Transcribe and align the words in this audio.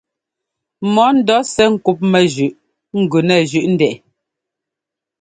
Mɔ 0.93 1.03
ńdɔɔsɛ́ 1.17 1.67
ŋ́kúpmɛ 1.73 2.19
zʉꞌ 2.33 2.57
gʉ 3.11 3.19
nɛ 3.27 3.35
zʉꞌ 3.49 3.67
ndɛꞌ 3.73 3.93
ɛ. 3.95 3.97